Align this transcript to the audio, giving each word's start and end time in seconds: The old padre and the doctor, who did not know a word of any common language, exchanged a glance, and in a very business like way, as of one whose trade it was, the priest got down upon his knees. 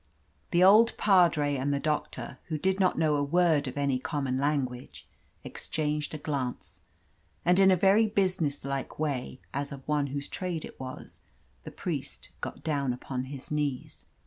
The 0.49 0.63
old 0.63 0.97
padre 0.97 1.55
and 1.57 1.71
the 1.71 1.79
doctor, 1.79 2.39
who 2.47 2.57
did 2.57 2.79
not 2.79 2.97
know 2.97 3.17
a 3.17 3.23
word 3.23 3.67
of 3.67 3.77
any 3.77 3.99
common 3.99 4.39
language, 4.39 5.07
exchanged 5.43 6.15
a 6.15 6.17
glance, 6.17 6.81
and 7.45 7.59
in 7.59 7.69
a 7.69 7.75
very 7.75 8.07
business 8.07 8.65
like 8.65 8.97
way, 8.97 9.41
as 9.53 9.71
of 9.71 9.87
one 9.87 10.07
whose 10.07 10.27
trade 10.27 10.65
it 10.65 10.79
was, 10.79 11.21
the 11.65 11.69
priest 11.71 12.29
got 12.41 12.63
down 12.63 12.93
upon 12.93 13.25
his 13.25 13.51
knees. 13.51 14.05